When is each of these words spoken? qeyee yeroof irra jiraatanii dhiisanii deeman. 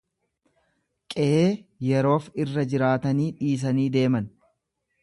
qeyee 1.15 1.51
yeroof 1.89 2.31
irra 2.45 2.65
jiraatanii 2.73 3.31
dhiisanii 3.45 3.89
deeman. 3.99 4.31